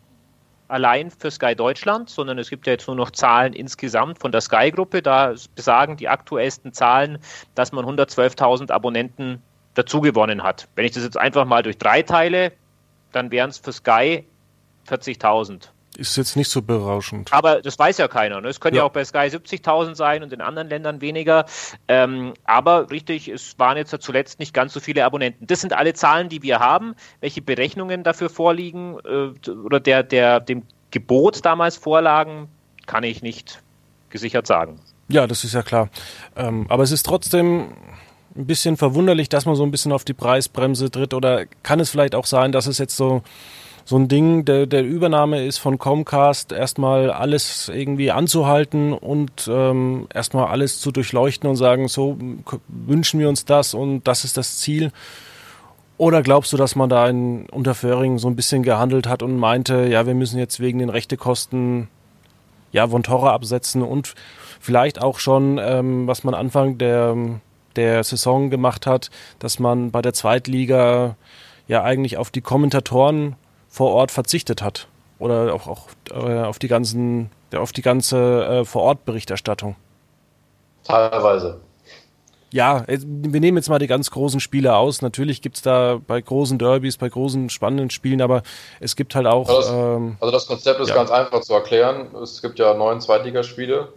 [0.70, 4.40] allein für Sky Deutschland, sondern es gibt ja jetzt nur noch Zahlen insgesamt von der
[4.40, 5.02] Sky-Gruppe.
[5.02, 7.18] Da besagen die aktuellsten Zahlen,
[7.54, 9.42] dass man 112.000 Abonnenten
[9.74, 10.68] dazugewonnen hat.
[10.74, 12.52] Wenn ich das jetzt einfach mal durch drei teile,
[13.12, 14.26] dann wären es für Sky
[14.88, 15.68] 40.000.
[15.96, 17.33] Ist jetzt nicht so berauschend.
[17.33, 18.40] Aber das weiß ja keiner.
[18.40, 18.48] Ne?
[18.48, 18.83] Es können ja.
[18.83, 21.46] ja auch bei Sky 70.000 sein und in anderen Ländern weniger.
[21.88, 25.46] Ähm, aber richtig, es waren jetzt zuletzt nicht ganz so viele Abonnenten.
[25.46, 26.94] Das sind alle Zahlen, die wir haben.
[27.20, 32.48] Welche Berechnungen dafür vorliegen äh, oder der, der, dem Gebot damals vorlagen,
[32.87, 33.61] kann ich nicht
[34.11, 34.81] gesichert sagen.
[35.09, 35.88] Ja, das ist ja klar.
[36.37, 37.72] Ähm, aber es ist trotzdem
[38.37, 41.14] ein bisschen verwunderlich, dass man so ein bisschen auf die Preisbremse tritt.
[41.14, 43.22] Oder kann es vielleicht auch sein, dass es jetzt so
[43.90, 50.07] so ein Ding der, der Übernahme ist von Comcast, erstmal alles irgendwie anzuhalten und ähm,
[50.14, 52.16] erstmal alles zu durchleuchten und sagen, so
[52.68, 54.92] wünschen wir uns das und das ist das Ziel.
[55.98, 59.88] Oder glaubst du, dass man da in Unterföhring so ein bisschen gehandelt hat und meinte,
[59.88, 61.88] ja, wir müssen jetzt wegen den Rechtekosten
[62.70, 64.14] ja von Torre absetzen und
[64.61, 67.16] vielleicht auch schon, ähm, was man Anfang der,
[67.74, 71.16] der Saison gemacht hat, dass man bei der Zweitliga
[71.66, 73.35] ja eigentlich auf die Kommentatoren
[73.70, 74.88] vor Ort verzichtet hat.
[75.18, 79.76] Oder auch, auch äh, auf die ganzen, auf die ganze äh, Vor-Ort-Berichterstattung.
[80.85, 81.61] Teilweise.
[82.52, 85.02] Ja, wir nehmen jetzt mal die ganz großen Spiele aus.
[85.02, 88.42] Natürlich gibt es da bei großen Derbys, bei großen spannenden Spielen, aber
[88.80, 89.48] es gibt halt auch.
[89.48, 90.96] Also das, ähm, also das Konzept ist ja.
[90.96, 92.09] ganz einfach zu erklären.
[92.20, 93.92] Es gibt ja neun Zweitligaspiele.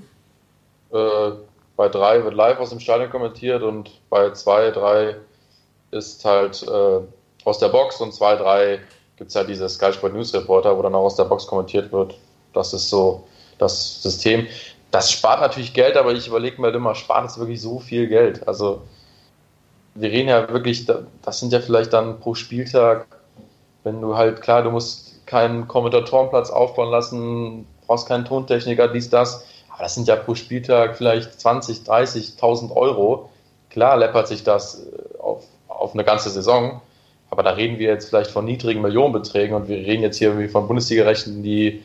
[0.92, 1.32] Äh,
[1.76, 5.16] bei drei wird live aus dem Stadion kommentiert und bei zwei, drei
[5.90, 7.00] ist halt äh,
[7.46, 8.80] aus der Box und zwei, drei
[9.24, 11.94] gibt es ja diese Sky Sport News Reporter, wo dann auch aus der Box kommentiert
[11.94, 12.18] wird.
[12.52, 13.24] Das ist so
[13.58, 14.48] das System.
[14.92, 18.08] Das spart natürlich Geld, aber ich überlege mir halt immer, spart es wirklich so viel
[18.10, 18.46] Geld?
[18.46, 18.82] Also,
[19.96, 23.08] wir reden ja wirklich, das sind ja vielleicht dann pro Spieltag,
[23.86, 29.46] wenn du halt, klar, du musst keinen Kommentatorenplatz aufbauen lassen, brauchst keinen Tontechniker, dies, das,
[29.70, 33.30] aber das sind ja pro Spieltag vielleicht 20, 30, 1000 Euro.
[33.70, 36.82] Klar läppert sich das äh, auf, auf eine ganze Saison,
[37.34, 40.48] aber da reden wir jetzt vielleicht von niedrigen Millionenbeträgen und wir reden jetzt hier irgendwie
[40.48, 41.82] von Bundesliga-Rechten, die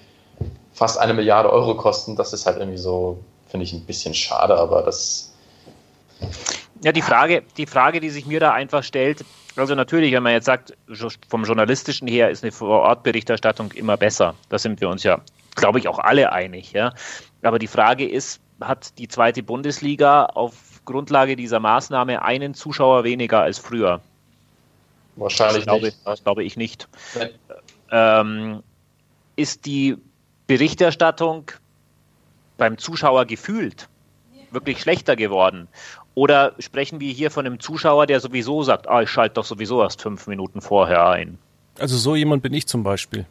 [0.74, 2.16] fast eine Milliarde Euro kosten.
[2.16, 5.34] Das ist halt irgendwie so, finde ich, ein bisschen schade, aber das.
[6.84, 9.24] Ja, die Frage, die Frage, die sich mir da einfach stellt,
[9.56, 10.76] also natürlich, wenn man jetzt sagt,
[11.30, 14.34] vom journalistischen her ist eine Vorortberichterstattung immer besser.
[14.50, 15.22] Da sind wir uns ja,
[15.54, 16.72] glaube ich, auch alle einig.
[16.72, 16.92] Ja.
[17.40, 23.40] Aber die Frage ist, hat die zweite Bundesliga auf Grundlage dieser Maßnahme einen Zuschauer weniger
[23.40, 24.02] als früher?
[25.18, 25.98] Wahrscheinlich das glaube, nicht.
[26.04, 26.88] Das glaube ich nicht.
[27.14, 27.30] Nee.
[27.90, 28.62] Ähm,
[29.36, 29.96] ist die
[30.46, 31.50] Berichterstattung
[32.56, 33.88] beim Zuschauer gefühlt
[34.50, 35.68] wirklich schlechter geworden?
[36.14, 39.82] Oder sprechen wir hier von einem Zuschauer, der sowieso sagt, ah, ich schalte doch sowieso
[39.82, 41.38] erst fünf Minuten vorher ein?
[41.78, 43.24] Also so jemand bin ich zum Beispiel.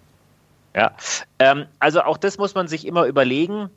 [0.75, 0.95] Ja,
[1.39, 3.69] ähm, also auch das muss man sich immer überlegen.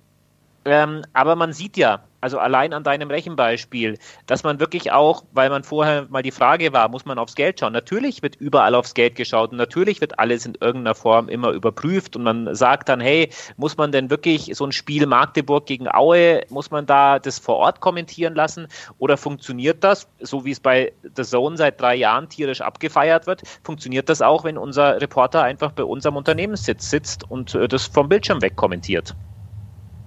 [0.65, 5.49] Ähm, aber man sieht ja, also allein an deinem Rechenbeispiel, dass man wirklich auch, weil
[5.49, 7.73] man vorher mal die Frage war, muss man aufs Geld schauen?
[7.73, 12.17] Natürlich wird überall aufs Geld geschaut und natürlich wird alles in irgendeiner Form immer überprüft
[12.17, 16.43] und man sagt dann, hey, muss man denn wirklich so ein Spiel Magdeburg gegen Aue,
[16.51, 18.69] muss man da das vor Ort kommentieren lassen
[18.99, 23.43] oder funktioniert das, so wie es bei The Zone seit drei Jahren tierisch abgefeiert wird,
[23.63, 28.11] funktioniert das auch, wenn unser Reporter einfach bei unserem Unternehmenssitz sitzt und äh, das vom
[28.11, 29.15] Bildschirm weg kommentiert?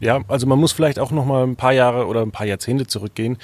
[0.05, 2.87] Ja, also man muss vielleicht auch noch mal ein paar Jahre oder ein paar Jahrzehnte
[2.87, 3.37] zurückgehen.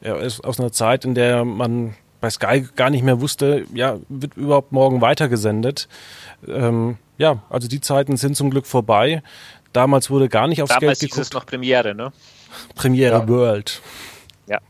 [0.00, 3.98] Er ist aus einer Zeit, in der man bei Sky gar nicht mehr wusste, ja,
[4.08, 5.88] wird überhaupt morgen weitergesendet.
[6.46, 9.22] Ähm, ja, also die Zeiten sind zum Glück vorbei.
[9.72, 11.14] Damals wurde gar nicht aufs Damals Geld geguckt.
[11.14, 12.12] Damals ist es noch Premiere, ne?
[12.74, 13.28] Premiere ja.
[13.28, 13.82] World.
[14.46, 14.60] Ja.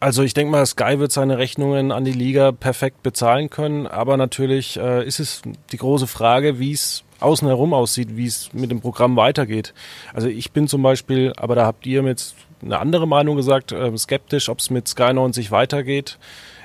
[0.00, 4.16] Also ich denke mal, Sky wird seine Rechnungen an die Liga perfekt bezahlen können, aber
[4.16, 8.70] natürlich äh, ist es die große Frage, wie es außen herum aussieht, wie es mit
[8.70, 9.74] dem Programm weitergeht.
[10.12, 13.96] Also ich bin zum Beispiel, aber da habt ihr jetzt eine andere Meinung gesagt, äh,
[13.96, 16.18] skeptisch, ob es mit Sky 90 weitergeht.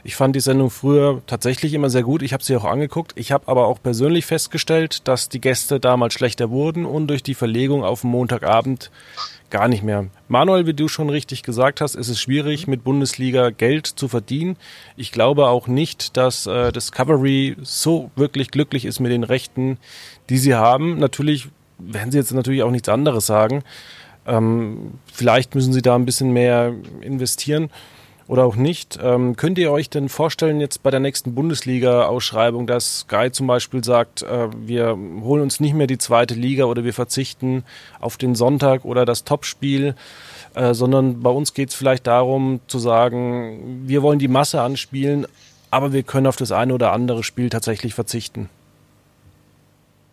[0.04, 2.22] Ich fand die Sendung früher tatsächlich immer sehr gut.
[2.22, 3.14] Ich habe sie auch angeguckt.
[3.16, 7.34] Ich habe aber auch persönlich festgestellt, dass die Gäste damals schlechter wurden und durch die
[7.34, 8.92] Verlegung auf Montagabend
[9.50, 10.08] gar nicht mehr.
[10.28, 14.58] Manuel, wie du schon richtig gesagt hast, ist es schwierig, mit Bundesliga Geld zu verdienen.
[14.98, 19.78] Ich glaube auch nicht, dass äh, Discovery so wirklich glücklich ist mit den Rechten,
[20.30, 21.00] die sie haben.
[21.00, 23.64] Natürlich werden sie jetzt natürlich auch nichts anderes sagen.
[24.26, 27.70] Ähm, vielleicht müssen sie da ein bisschen mehr investieren
[28.28, 29.00] oder auch nicht.
[29.02, 33.84] Ähm, könnt ihr euch denn vorstellen, jetzt bei der nächsten Bundesliga-Ausschreibung, dass Sky zum Beispiel
[33.84, 37.64] sagt, äh, wir holen uns nicht mehr die zweite Liga oder wir verzichten
[38.00, 39.96] auf den Sonntag oder das Topspiel,
[40.56, 45.26] äh, sondern bei uns geht es vielleicht darum zu sagen, wir wollen die Masse anspielen,
[45.72, 48.50] aber wir können auf das eine oder andere Spiel tatsächlich verzichten?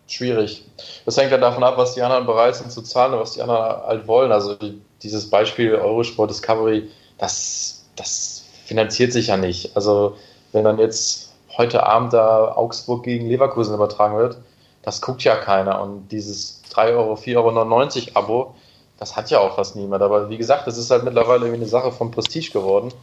[0.07, 0.65] Schwierig.
[1.05, 3.41] Das hängt ja davon ab, was die anderen bereit sind zu zahlen und was die
[3.41, 4.31] anderen halt wollen.
[4.31, 4.55] Also
[5.01, 9.75] dieses Beispiel Eurosport Discovery, das das finanziert sich ja nicht.
[9.75, 10.15] Also
[10.51, 14.37] wenn dann jetzt heute Abend da Augsburg gegen Leverkusen übertragen wird,
[14.83, 15.81] das guckt ja keiner.
[15.81, 18.55] Und dieses 3 Euro, 4,99 Euro Abo,
[18.99, 20.01] das hat ja auch fast niemand.
[20.03, 22.93] Aber wie gesagt, das ist halt mittlerweile eine Sache von Prestige geworden.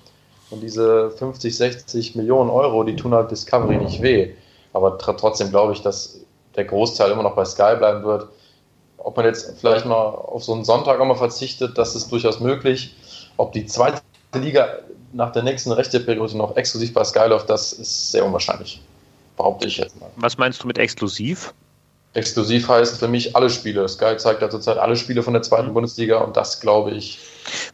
[0.51, 4.35] Und diese 50, 60 Millionen Euro, die tun halt Discovery nicht weh.
[4.75, 6.21] Aber trotzdem glaube ich, dass
[6.57, 8.29] der Großteil immer noch bei Sky bleiben wird.
[8.99, 12.41] Ob man jetzt vielleicht mal auf so einen Sonntag auch mal verzichtet, das ist durchaus
[12.41, 12.95] möglich.
[13.37, 14.01] Ob die zweite
[14.35, 14.79] Liga
[15.13, 18.81] nach der nächsten Rechteperiode noch exklusiv bei Sky läuft, das ist sehr unwahrscheinlich.
[19.37, 20.11] Behaupte ich jetzt mal.
[20.17, 21.53] Was meinst du mit exklusiv?
[22.15, 23.89] Exklusiv heißt für mich alle Spiele.
[23.89, 25.75] Sky zeigt ja zurzeit alle Spiele von der zweiten mhm.
[25.75, 27.19] Bundesliga und das glaube ich.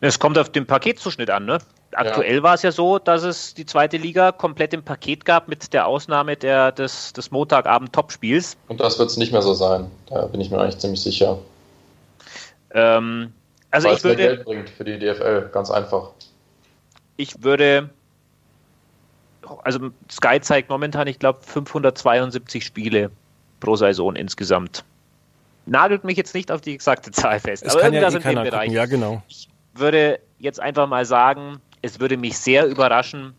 [0.00, 1.58] Es kommt auf den Paketzuschnitt an, ne?
[1.92, 2.42] Aktuell ja.
[2.42, 5.86] war es ja so, dass es die zweite Liga komplett im Paket gab, mit der
[5.86, 8.56] Ausnahme der, des, des Montagabend-Topspiels.
[8.68, 9.90] Und das wird es nicht mehr so sein.
[10.06, 11.38] Da bin ich mir eigentlich ziemlich sicher.
[12.72, 13.32] Ähm,
[13.70, 14.22] also Weil ich würde.
[14.22, 16.10] Geld bringt für die DFL, ganz einfach
[17.18, 17.90] ich würde,
[19.64, 23.10] also Sky zeigt momentan, ich glaube, 572 Spiele
[23.60, 24.84] pro Saison insgesamt.
[25.66, 28.36] Nagelt mich jetzt nicht auf die exakte Zahl fest, es aber irgendwas ja eh in
[28.36, 28.72] dem Bereich.
[28.72, 29.22] Ja, genau.
[29.28, 33.34] Ich würde jetzt einfach mal sagen, es würde mich sehr überraschen,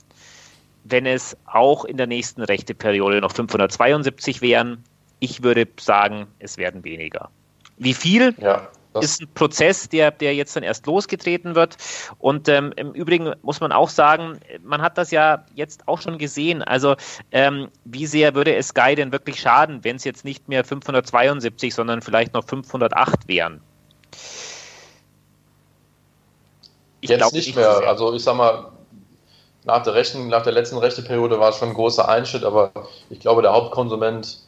[0.84, 4.84] wenn es auch in der nächsten Rechteperiode noch 572 wären.
[5.20, 7.30] Ich würde sagen, es werden weniger.
[7.78, 8.34] Wie viel?
[8.40, 8.68] Ja.
[8.94, 11.78] Das ist ein Prozess, der, der jetzt dann erst losgetreten wird.
[12.18, 16.18] Und ähm, im Übrigen muss man auch sagen, man hat das ja jetzt auch schon
[16.18, 16.64] gesehen.
[16.64, 16.96] Also
[17.32, 21.74] ähm, wie sehr würde es Sky denn wirklich schaden, wenn es jetzt nicht mehr 572,
[21.74, 23.62] sondern vielleicht noch 508 wären?
[27.02, 27.76] Ich jetzt nicht, nicht mehr.
[27.76, 28.72] So also ich sag mal,
[29.66, 32.72] nach der, rechten, nach der letzten rechten Periode war es schon ein großer Einschnitt, aber
[33.10, 34.40] ich glaube, der Hauptkonsument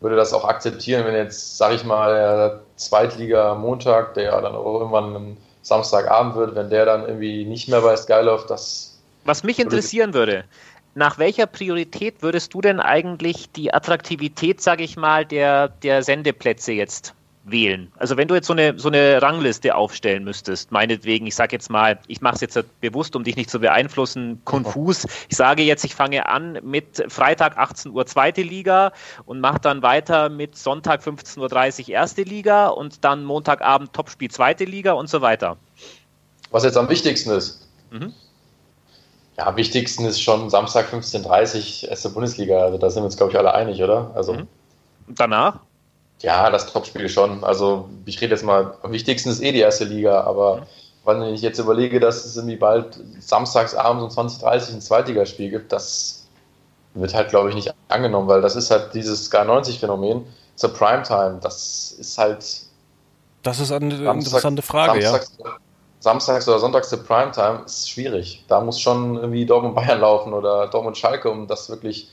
[0.00, 4.54] würde das auch akzeptieren, wenn jetzt, sag ich mal, der Zweitliga Montag, der ja dann
[4.54, 8.98] irgendwann ein Samstagabend wird, wenn der dann irgendwie nicht mehr bei Sky läuft, das.
[9.24, 10.44] Was mich interessieren würde,
[10.94, 16.72] nach welcher Priorität würdest du denn eigentlich die Attraktivität, sag ich mal, der, der Sendeplätze
[16.72, 17.14] jetzt
[17.44, 17.90] wählen.
[17.96, 21.70] Also wenn du jetzt so eine, so eine Rangliste aufstellen müsstest, meinetwegen, ich sage jetzt
[21.70, 25.06] mal, ich mache es jetzt bewusst, um dich nicht zu beeinflussen, konfus.
[25.28, 28.92] Ich sage jetzt, ich fange an mit Freitag 18 Uhr zweite Liga
[29.24, 34.64] und mache dann weiter mit Sonntag 15.30 Uhr erste Liga und dann Montagabend Topspiel zweite
[34.64, 35.56] Liga und so weiter.
[36.50, 37.68] Was jetzt am wichtigsten ist?
[37.90, 38.12] Mhm.
[39.38, 42.64] Ja, am wichtigsten ist schon Samstag 15.30 Uhr erste Bundesliga.
[42.64, 44.10] Also da sind wir uns, glaube ich, alle einig, oder?
[44.14, 44.48] Also mhm.
[45.08, 45.60] Danach?
[46.20, 47.44] Ja, das Topspiel schon.
[47.44, 50.62] Also ich rede jetzt mal, am wichtigsten ist eh die erste Liga, aber mhm.
[51.04, 55.72] wenn ich jetzt überlege, dass es irgendwie bald samstags abends um 20.30 ein Zweitligaspiel gibt,
[55.72, 56.26] das
[56.94, 60.24] wird halt, glaube ich, nicht angenommen, weil das ist halt dieses Sky 90-Phänomen
[60.56, 61.38] zur Primetime.
[61.40, 62.44] Das ist halt.
[63.42, 65.56] Das ist eine Samstag, interessante Frage, Samstags, ja.
[66.00, 68.44] Samstags oder Sonntags zur Primetime ist schwierig.
[68.48, 72.10] Da muss schon irgendwie Dortmund Bayern laufen oder Dortmund Schalke, um das wirklich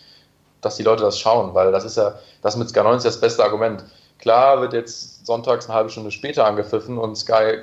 [0.62, 3.44] dass die Leute das schauen, weil das ist ja, das mit Sky 90 das beste
[3.44, 3.84] Argument.
[4.20, 7.60] Klar wird jetzt sonntags eine halbe Stunde später angepfiffen und Sky,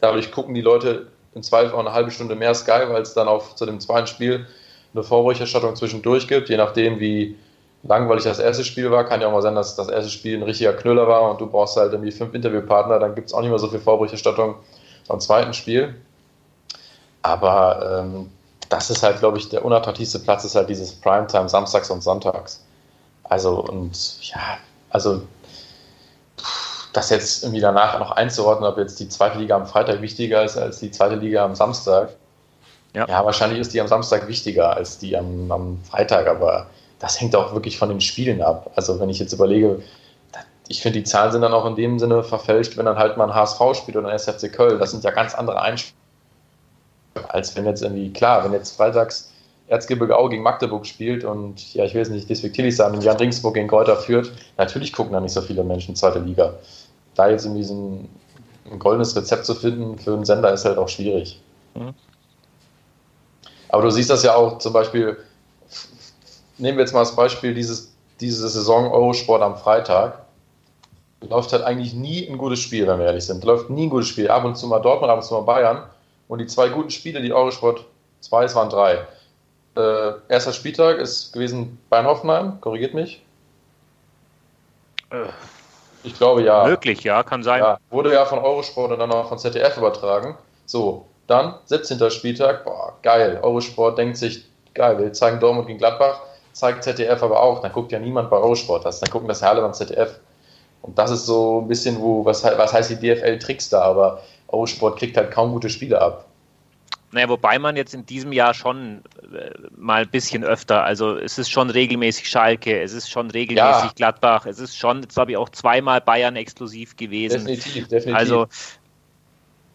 [0.00, 3.28] dadurch gucken die Leute im Zweifel auch eine halbe Stunde mehr Sky, weil es dann
[3.28, 4.46] auch zu dem zweiten Spiel
[4.94, 7.36] eine Vorberichterstattung zwischendurch gibt, je nachdem wie
[7.82, 10.42] langweilig das erste Spiel war, kann ja auch mal sein, dass das erste Spiel ein
[10.42, 13.50] richtiger Knüller war und du brauchst halt irgendwie fünf Interviewpartner, dann gibt es auch nicht
[13.50, 14.56] mehr so viel Vorberichterstattung
[15.08, 15.94] am zweiten Spiel.
[17.22, 18.30] Aber ähm,
[18.68, 22.64] das ist halt, glaube ich, der unattraktivste Platz ist halt dieses Primetime samstags und sonntags.
[23.24, 24.58] Also, und ja,
[24.90, 25.22] also
[26.92, 30.56] das jetzt irgendwie danach noch einzuordnen, ob jetzt die zweite Liga am Freitag wichtiger ist
[30.56, 32.10] als die zweite Liga am Samstag.
[32.94, 37.20] Ja, ja wahrscheinlich ist die am Samstag wichtiger als die am, am Freitag, aber das
[37.20, 38.70] hängt auch wirklich von den Spielen ab.
[38.76, 39.82] Also wenn ich jetzt überlege,
[40.68, 43.28] ich finde, die Zahlen sind dann auch in dem Sinne verfälscht, wenn dann halt mal
[43.28, 44.78] ein HSV spielt oder ein SFC Köln.
[44.78, 46.05] Das sind ja ganz andere Einstellungen
[47.28, 49.30] als wenn jetzt irgendwie, klar, wenn jetzt freitags
[49.68, 53.54] Erzgebirge Aue gegen Magdeburg spielt und ja, ich will es nicht despektierlich sagen, Jan Ringsburg
[53.54, 56.54] gegen Kräuter führt, natürlich gucken da nicht so viele Menschen zweite Liga.
[57.14, 58.08] Da jetzt irgendwie so ein,
[58.70, 61.40] ein goldenes Rezept zu finden für einen Sender ist halt auch schwierig.
[61.74, 61.94] Mhm.
[63.68, 65.16] Aber du siehst das ja auch zum Beispiel,
[66.58, 70.24] nehmen wir jetzt mal das Beispiel dieses, diese Saison Eurosport am Freitag.
[71.28, 73.42] Läuft halt eigentlich nie ein gutes Spiel, wenn wir ehrlich sind.
[73.42, 74.28] Läuft nie ein gutes Spiel.
[74.28, 75.82] Ab und zu mal Dortmund, ab und zu mal Bayern.
[76.28, 77.84] Und die zwei guten Spiele, die Eurosport
[78.20, 79.06] zwei, es waren drei.
[79.76, 83.22] Äh, erster Spieltag ist gewesen Bayern-Hoffenheim, korrigiert mich.
[85.10, 85.26] Äh,
[86.02, 86.64] ich glaube ja.
[86.64, 87.60] Möglich, ja, kann sein.
[87.60, 90.36] Ja, wurde ja von Eurosport und dann auch von ZDF übertragen.
[90.64, 92.10] So, dann 17.
[92.10, 93.38] Spieltag, boah, geil.
[93.42, 96.20] Eurosport denkt sich, geil, wir zeigen Dortmund gegen Gladbach,
[96.52, 97.60] zeigt ZDF aber auch.
[97.60, 100.18] Dann guckt ja niemand bei Eurosport das, dann gucken das Herle beim ZDF.
[100.82, 104.98] Und das ist so ein bisschen, wo, was, was heißt die DFL-Tricks da, aber Eurosport
[104.98, 106.26] kriegt halt kaum gute Spiele ab.
[107.12, 111.38] Naja, wobei man jetzt in diesem Jahr schon äh, mal ein bisschen öfter, also es
[111.38, 113.92] ist schon regelmäßig Schalke, es ist schon regelmäßig ja.
[113.94, 117.46] Gladbach, es ist schon, jetzt glaube ich, auch zweimal Bayern exklusiv gewesen.
[117.46, 118.14] Definitiv, definitiv.
[118.14, 118.48] Also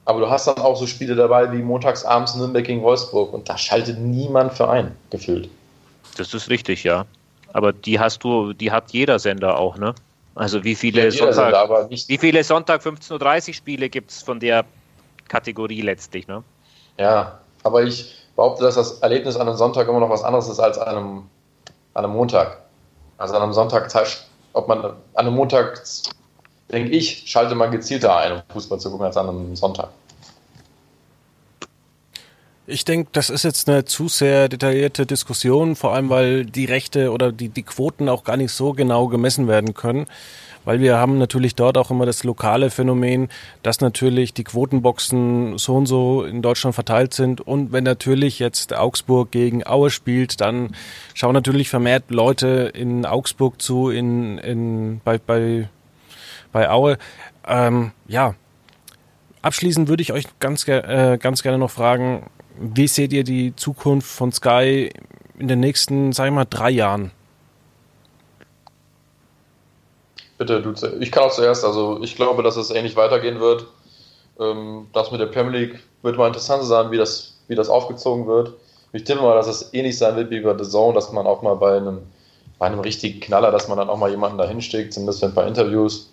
[0.06, 3.58] aber du hast dann auch so Spiele dabei wie montagsabends Nürnberg gegen Wolfsburg und da
[3.58, 5.50] schaltet niemand für ein, gefühlt.
[6.18, 7.06] Das ist richtig, ja.
[7.54, 9.94] Aber die hast du, die hat jeder Sender auch, ne?
[10.36, 14.40] Also wie viele ja, Sonntag, Sender, wie viele Sonntag 15.30 Uhr Spiele gibt es von
[14.40, 14.66] der
[15.28, 16.44] Kategorie letztlich, ne?
[16.98, 20.60] Ja, aber ich behaupte, dass das Erlebnis an einem Sonntag immer noch was anderes ist
[20.60, 21.24] als an einem,
[21.94, 22.62] an einem Montag.
[23.18, 23.92] Also an einem Sonntag,
[24.54, 25.84] ob man an einem Montag
[26.72, 29.90] denke ich, schalte man gezielter ein, um Fußball zu gucken, als an einem Sonntag.
[32.72, 37.12] Ich denke, das ist jetzt eine zu sehr detaillierte Diskussion, vor allem weil die Rechte
[37.12, 40.08] oder die, die Quoten auch gar nicht so genau gemessen werden können.
[40.64, 43.30] Weil wir haben natürlich dort auch immer das lokale Phänomen,
[43.64, 47.42] dass natürlich die Quotenboxen so und so in Deutschland verteilt sind.
[47.42, 50.76] Und wenn natürlich jetzt Augsburg gegen Aue spielt, dann
[51.16, 55.68] schauen natürlich vermehrt Leute in Augsburg zu, in, in, bei, bei
[56.52, 56.98] bei Aue.
[57.48, 58.36] Ähm, ja,
[59.42, 62.30] abschließend würde ich euch ganz, äh, ganz gerne noch fragen,
[62.62, 64.92] wie seht ihr die Zukunft von Sky
[65.40, 67.12] in den nächsten, sag ich mal, drei Jahren?
[70.38, 73.68] Bitte, du, ich kann auch zuerst, also ich glaube, dass es ähnlich weitergehen wird.
[74.40, 78.28] Ähm, das mit der Premier League wird mal interessant sein, wie das, wie das aufgezogen
[78.28, 78.54] wird.
[78.94, 81.42] Ich tippe mal, dass es ähnlich sein wird wie bei The Zone, dass man auch
[81.42, 82.00] mal bei einem,
[82.58, 85.34] bei einem richtigen Knaller, dass man dann auch mal jemanden da hinsteckt, zumindest für ein
[85.34, 86.10] paar Interviews.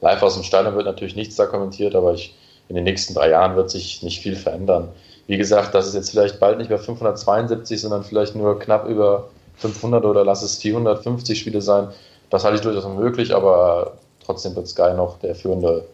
[0.00, 2.34] Live aus dem Stadion wird natürlich nichts da kommentiert, aber ich,
[2.68, 4.90] in den nächsten drei Jahren wird sich nicht viel verändern.
[5.26, 9.28] Wie gesagt, das ist jetzt vielleicht bald nicht mehr 572, sondern vielleicht nur knapp über
[9.56, 11.88] 500 oder lass es 450 Spiele sein.
[12.30, 13.92] Das halte ich durchaus möglich, aber
[14.24, 15.86] trotzdem wird Sky noch der führende,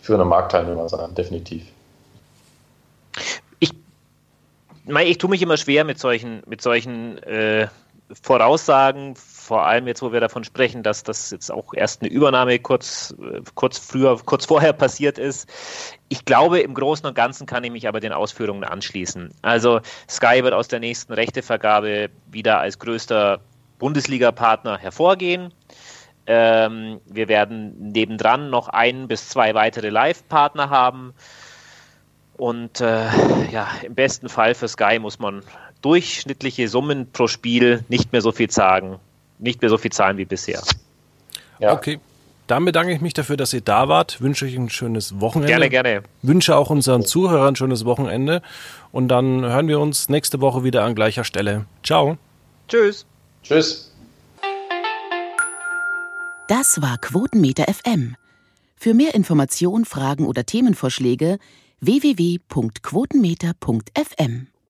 [0.00, 1.62] führende Marktteilnehmer sein, definitiv.
[3.60, 3.72] Ich,
[4.86, 7.68] ich tue mich immer schwer mit solchen, mit solchen äh,
[8.22, 9.14] Voraussagen
[9.48, 13.14] vor allem jetzt, wo wir davon sprechen, dass das jetzt auch erst eine Übernahme kurz,
[13.54, 15.48] kurz früher, kurz vorher passiert ist.
[16.10, 19.30] Ich glaube, im Großen und Ganzen kann ich mich aber den Ausführungen anschließen.
[19.40, 23.40] Also Sky wird aus der nächsten Rechtevergabe wieder als größter
[23.78, 25.54] Bundesliga-Partner hervorgehen.
[26.26, 31.14] Ähm, wir werden nebendran noch ein bis zwei weitere Live-Partner haben.
[32.36, 33.06] Und äh,
[33.50, 35.42] ja, im besten Fall für Sky muss man
[35.80, 39.00] durchschnittliche Summen pro Spiel nicht mehr so viel sagen
[39.38, 40.62] nicht mehr so viel zahlen wie bisher.
[41.58, 41.72] Ja.
[41.72, 42.00] Okay.
[42.48, 44.22] Dann bedanke ich mich dafür, dass ihr da wart.
[44.22, 45.48] Wünsche euch ein schönes Wochenende.
[45.48, 46.02] Gerne, gerne.
[46.22, 48.40] Wünsche auch unseren Zuhörern ein schönes Wochenende.
[48.90, 51.66] Und dann hören wir uns nächste Woche wieder an gleicher Stelle.
[51.84, 52.16] Ciao.
[52.68, 53.04] Tschüss.
[53.42, 53.92] Tschüss.
[56.48, 58.16] Das war Quotenmeter FM.
[58.76, 61.38] Für mehr Informationen, Fragen oder Themenvorschläge
[61.80, 64.46] www.quotenmeter.fm.